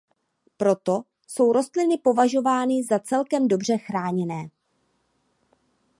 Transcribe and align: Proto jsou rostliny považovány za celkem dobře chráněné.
Proto 0.57 1.03
jsou 1.27 1.51
rostliny 1.51 1.97
považovány 1.97 2.83
za 2.83 2.99
celkem 2.99 3.47
dobře 3.47 3.77
chráněné. 3.77 4.47